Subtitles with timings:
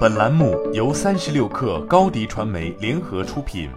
[0.00, 3.70] 本栏目由三十六氪高低传媒联合出品。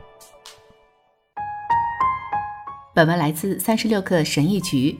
[2.93, 4.97] 本文来自三十六氪神译局。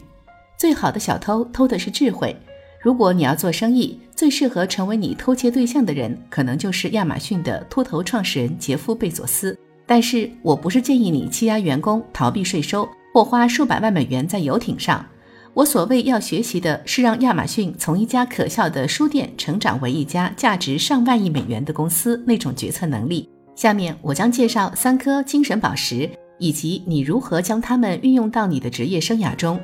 [0.57, 2.33] 最好的小偷偷的是智慧。
[2.81, 9.57] 如果你要做生意，最适合成为你偷窃对象的人，可能就是亚马逊的秃头创始人杰夫·贝佐斯。
[9.85, 15.05] 但是我不是建议你欺压员工、逃避税收或花数百万美元在游艇上。
[15.53, 23.29] 我所谓要学习的是让亚马逊从一家可笑的书店成长为一家价值上万亿美元的公司那种决策能力。
[23.55, 29.59] 下面我将介绍三颗精神宝石，以及你如何将它们运用到你的职业生涯中。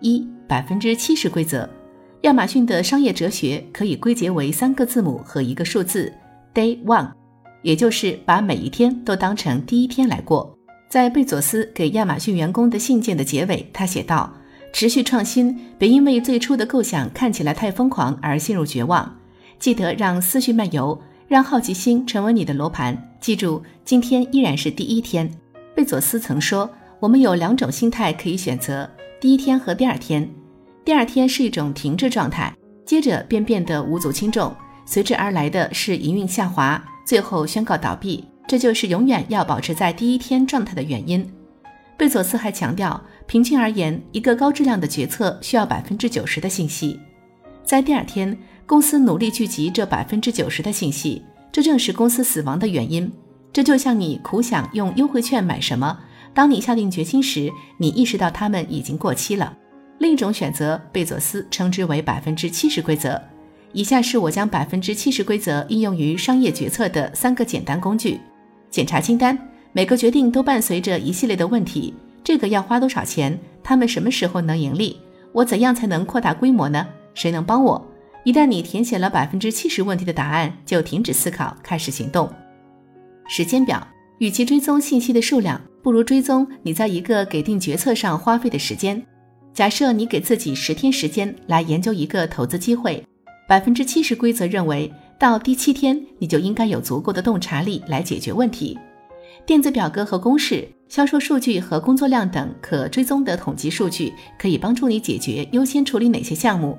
[0.00, 1.68] 一百分之七十规则，
[2.22, 6.10] 亚马逊的商业哲学可以归结为三个字母和一个数字
[6.54, 7.12] ：Day One，
[7.60, 10.56] 也就是把每一天都当成第一天来过。
[10.88, 14.32] 在贝佐斯给亚马逊员工的信件的结尾，他写道。
[14.78, 19.10] 持续创新，别因为最初的构想看起来太疯狂而陷入绝望。
[19.58, 23.16] 记得让思绪漫游，让好奇心成为你的罗盘。
[23.18, 25.32] 记住，今天依然是第一天。
[25.74, 28.86] 贝佐斯曾说：“我们有两种心态可以选择，
[29.18, 30.28] 第一天和第二天。
[30.84, 32.54] 第二天是一种停滞状态，
[32.84, 34.54] 接着便变得无足轻重，
[34.84, 38.22] 随之而来的是营运下滑，最后宣告倒闭。
[38.46, 41.26] 这就是永远要保持在第一天状态的原因。”
[41.96, 43.02] 贝佐斯还强调。
[43.26, 46.98] 平均而言，一个高质量的决策需要百分之九十的信息。
[47.64, 53.12] 在第二天，公司努力聚集这百分之九十的信息，这正是公司死亡的原因。
[53.52, 55.98] 这就像你苦想用优惠券买什么，
[56.32, 59.56] 当你下定决心时，你意识到它们已经过期了。
[59.98, 63.20] 另一种选择，贝佐斯称之为百分之七十规则。
[63.72, 68.20] 以下是我将百分之七十规则应用于商业决策的三个简单工具：
[68.70, 69.36] 检查清单，
[69.72, 71.92] 每个决定都伴随着一系列的问题。
[72.26, 73.38] 这个要花多少钱？
[73.62, 74.98] 他们什么时候能盈利？
[75.30, 76.84] 我怎样才能扩大规模呢？
[77.14, 77.80] 谁能帮我？
[78.24, 82.28] 一旦你填写了百分之七十问题的答案，就停止思考，开始行动。
[83.28, 83.86] 时间表，
[84.18, 89.00] 与其追踪信息的数量，不如追踪你在一个给定决策上花费的时间。
[89.54, 93.00] 假设你给自己十天时间来研究一个投资机会，
[93.46, 98.76] 百分之七十规则认为，到第七天你就应该有足够的洞察力来解决问题。
[99.46, 100.68] 电子表格和公式。
[100.88, 106.78] 销售数据和工作量等可追踪的统计数据可以帮助你解决优先处理哪些项目。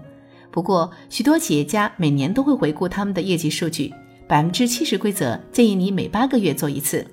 [0.49, 3.93] 不过，许多企业家每年都会回顾他们的业绩数据。
[4.25, 7.05] 百分之七十规则建议你每八个月做一次。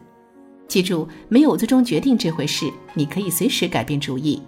[0.69, 4.41] 记住，没有最终决定这回事，你可以随时改变主意。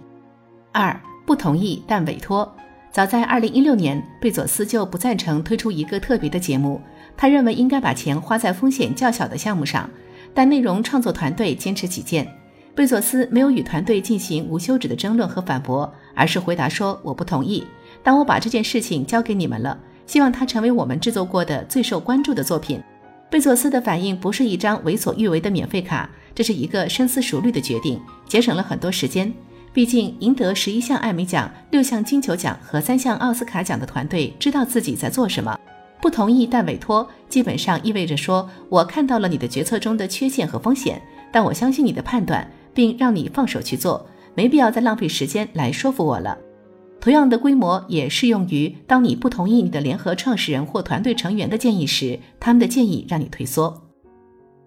[0.71, 2.49] 二，不同意但委托。
[2.91, 6.81] 早在二零一六年，贝佐斯就不赞成推出一个特别的节目，
[7.17, 9.89] 他认为应该把钱花在风险较小的项目上。
[10.37, 12.31] 但内容创作团队坚持己见，
[12.75, 17.65] 贝佐斯没有与团队进行无休止的争论和反驳，而是回答说：“我不同意。
[18.03, 19.75] 但我把这件事情交给你们了，
[20.05, 22.79] 希望它成为我们制作过的最受关注的作品。”
[23.31, 29.33] 贝佐斯的反应不是一张为所欲为的免费卡，这是一个深思熟虑的决定，节省了很多时间。
[29.73, 35.59] 毕竟，赢得十一项艾美奖、六项金球奖和三项奥斯卡奖的团队知道自己在做什么。
[36.01, 44.05] 不同意但委托，基本上意味着说，我看到了你的决策中的缺陷和风险，但我相信你的判断，并让你放手去做，
[44.35, 46.37] 没必要再浪费时间来说服我了。
[46.99, 53.81] 同样的规模也适用于当你不同意你的联合创始人或团队成员的建议时，他们的建议让你退缩。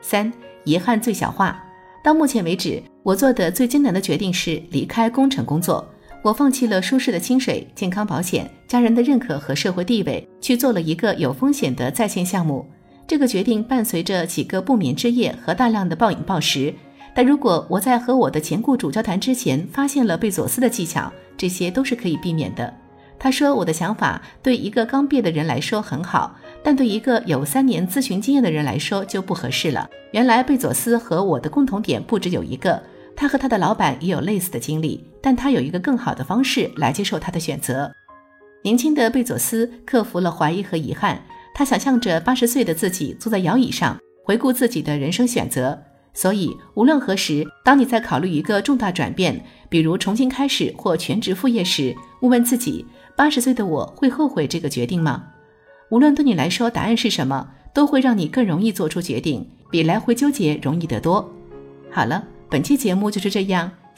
[0.00, 0.32] 三、
[0.64, 1.62] 遗憾最小化。
[2.02, 5.86] 到目前为止，我做的最艰难的决定是离开工程工作。
[6.22, 12.66] 我放弃了舒适的薪水、健康保险、家人的认可和社会地位，去做了一个有风险的在线项目。
[13.06, 16.72] 这个决定伴随着几个不眠之夜和大量的暴饮暴食。
[17.14, 22.72] 但如果我在和我的前雇主交谈之前发现了贝佐斯的技巧，这些都是可以避免的。
[23.18, 32.82] 他说：“我的想法对一个刚毕业的人来说很好，但对一个有三年咨询经验的人来说就不合适了。”原来贝佐斯和我的共同点不只有一个。
[33.16, 37.90] 他和他的老板也有类似的经历，但他有一个更好的方式来接受他的选择。
[38.62, 41.22] 年轻的贝佐斯克服了怀疑和遗憾，
[41.54, 45.82] 他想象着八十岁的自己坐在摇椅上，回顾自己的人生选择。
[46.12, 52.84] 所以，无论何时，当你在考虑一个重大转变，比如重新开始或全职副业时，问问自己：
[53.16, 55.24] 八十岁的我会后悔这个决定吗？
[55.90, 61.32] 无论对你来说答案是什么，都会让你更容易做出决定，比来回纠结容易得多。
[61.90, 62.24] 好了。
[62.50, 63.70] 本期节目就是这样，